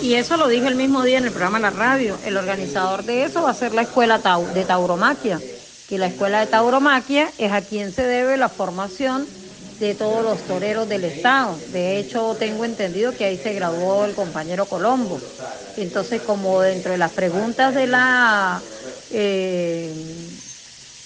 Y 0.00 0.14
eso 0.14 0.36
lo 0.36 0.46
dije 0.46 0.68
el 0.68 0.76
mismo 0.76 1.02
día 1.02 1.18
en 1.18 1.24
el 1.24 1.32
programa 1.32 1.58
La 1.58 1.70
Radio. 1.70 2.18
El 2.24 2.36
organizador 2.36 3.04
de 3.04 3.24
eso 3.24 3.42
va 3.42 3.50
a 3.50 3.54
ser 3.54 3.74
la 3.74 3.82
escuela 3.82 4.20
de 4.54 4.64
tauromaquia, 4.64 5.40
que 5.88 5.98
la 5.98 6.06
escuela 6.06 6.40
de 6.40 6.46
tauromaquia 6.46 7.32
es 7.36 7.50
a 7.50 7.62
quien 7.62 7.92
se 7.92 8.04
debe 8.04 8.36
la 8.36 8.48
formación 8.48 9.26
de 9.80 9.94
todos 9.94 10.22
los 10.22 10.40
toreros 10.42 10.88
del 10.88 11.04
estado. 11.04 11.58
De 11.72 11.98
hecho, 11.98 12.36
tengo 12.38 12.64
entendido 12.64 13.12
que 13.12 13.24
ahí 13.24 13.38
se 13.38 13.52
graduó 13.54 14.04
el 14.04 14.14
compañero 14.14 14.66
Colombo. 14.66 15.20
Entonces, 15.76 16.22
como 16.22 16.60
dentro 16.60 16.92
de 16.92 16.98
las 16.98 17.12
preguntas 17.12 17.74
de 17.74 17.86
la 17.88 18.62
eh, 19.10 19.92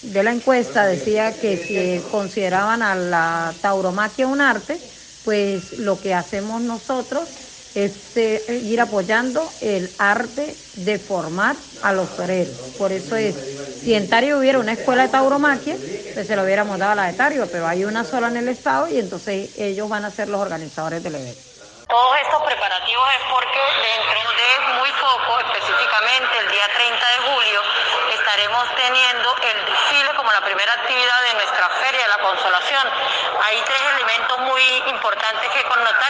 de 0.02 0.22
la 0.22 0.32
encuesta 0.32 0.86
decía 0.86 1.32
que 1.32 1.56
si 1.56 2.10
consideraban 2.10 2.82
a 2.82 2.94
la 2.94 3.54
tauromaquia 3.60 4.26
un 4.26 4.40
arte, 4.40 4.80
pues 5.22 5.78
lo 5.78 6.00
que 6.00 6.12
hacemos 6.12 6.60
nosotros 6.60 7.28
es 7.74 8.16
eh, 8.16 8.60
ir 8.64 8.80
apoyando 8.80 9.50
el 9.60 9.90
arte 9.98 10.54
de 10.74 10.98
formar 10.98 11.56
a 11.82 11.92
los 11.92 12.14
toreros. 12.16 12.56
Por 12.78 12.92
eso 12.92 13.16
es, 13.16 13.34
si 13.80 13.94
en 13.94 14.08
Tario 14.08 14.38
hubiera 14.38 14.58
una 14.58 14.72
escuela 14.72 15.04
de 15.04 15.08
tauromaquia, 15.08 15.76
pues 16.14 16.26
se 16.26 16.36
lo 16.36 16.42
hubiéramos 16.44 16.78
dado 16.78 16.92
a 16.92 16.94
la 16.94 17.06
de 17.06 17.14
Tario, 17.14 17.48
pero 17.50 17.66
hay 17.66 17.84
una 17.84 18.04
sola 18.04 18.28
en 18.28 18.36
el 18.36 18.48
estado 18.48 18.88
y 18.88 18.98
entonces 18.98 19.50
ellos 19.58 19.88
van 19.88 20.04
a 20.04 20.10
ser 20.10 20.28
los 20.28 20.40
organizadores 20.40 21.02
del 21.02 21.14
evento. 21.14 21.40
Todos 21.88 22.16
estos 22.24 22.42
preparativos 22.44 23.06
es 23.20 23.24
porque 23.28 23.60
dentro 23.60 24.20
de 24.32 24.42
muy 24.80 24.90
poco, 24.96 25.38
específicamente 25.44 26.38
el 26.40 26.48
día 26.50 26.66
30 26.74 26.96
de 26.96 27.18
julio, 27.28 27.60
estaremos 28.16 28.64
teniendo 28.76 29.28
el 29.44 29.58
desfile 29.66 30.10
como 30.16 30.32
la 30.32 30.40
primera 30.40 30.72
actividad 30.72 31.20
de 31.28 31.34
nuestra 31.34 31.68
Feria 31.68 32.00
de 32.00 32.08
la 32.08 32.20
Consolación. 32.24 32.84
Hay 33.44 33.60
tres 33.66 33.82
elementos 33.94 34.38
muy 34.40 34.62
importantes 34.88 35.50
que 35.52 35.62
connotar 35.68 36.01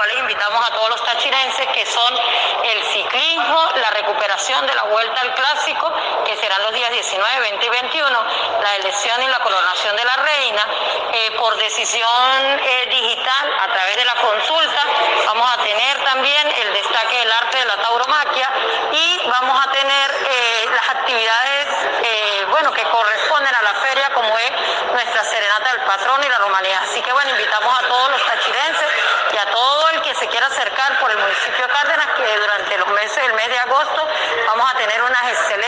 cuales 0.00 0.16
invitamos 0.16 0.66
a 0.66 0.70
todos 0.72 0.88
los 0.88 1.04
tachirenses, 1.04 1.66
que 1.74 1.84
son 1.84 2.16
el 2.64 2.82
ciclismo, 2.84 3.70
la 3.74 3.90
recuperación 3.90 4.66
de 4.66 4.74
la 4.74 4.84
vuelta 4.84 5.20
al 5.20 5.34
clásico, 5.34 5.92
que 6.24 6.36
serán 6.38 6.62
los 6.62 6.72
días 6.72 6.90
19, 6.90 7.40
20 7.40 7.66
y 7.66 7.68
21, 7.68 8.24
la 8.62 8.76
elección 8.76 9.22
y 9.22 9.28
la 9.28 9.38
coronación 9.40 9.94
de 9.96 10.04
la 10.06 10.16
reina, 10.16 10.66
eh, 11.12 11.32
por 11.36 11.54
decisión 11.56 12.60
eh, 12.62 12.86
digital 12.88 13.52
a 13.60 13.66
través 13.66 13.96
de 13.96 14.04
la 14.06 14.14
consulta, 14.14 14.82
vamos 15.26 15.50
a 15.52 15.62
tener 15.64 16.02
también 16.02 16.48
el 16.48 16.72
destaque 16.72 17.18
del 17.18 17.32
arte 17.32 17.58
de 17.58 17.64
la 17.66 17.76
tauromaquia 17.76 18.48
y 18.92 19.20
vamos 19.26 19.66
a 19.66 19.70
tener 19.70 20.10
eh, 20.12 20.68
las 20.76 20.88
actividades 20.96 21.68
bueno, 22.48 22.72
que 22.72 22.82
corresponden 22.82 23.54
a 23.54 23.62
la 23.62 23.74
feria, 23.74 24.10
como 24.12 24.36
es 24.38 24.50
nuestra 24.92 25.24
serenata 25.24 25.72
del 25.72 25.82
patrón 25.82 26.22
y 26.24 26.28
la 26.28 26.38
romanía. 26.38 26.80
Así 26.80 27.00
que 27.02 27.12
bueno, 27.12 27.30
invitamos 27.30 27.78
a 27.80 27.86
todos 27.86 28.10
los 28.10 28.24
tachirenses 28.24 28.88
y 29.32 29.36
a 29.36 29.50
todo 29.50 29.88
el 29.90 30.02
que 30.02 30.14
se 30.14 30.28
por 31.00 31.10
el 31.10 31.18
municipio 31.18 31.66
de 31.66 31.72
Cárdenas, 31.72 32.06
que 32.16 32.38
durante 32.38 32.78
los 32.78 32.88
meses 32.88 33.16
del 33.16 33.34
mes 33.34 33.48
de 33.48 33.58
agosto 33.58 34.08
vamos 34.46 34.70
a 34.72 34.78
tener 34.78 35.02
unas 35.02 35.22
excelentes 35.28 35.59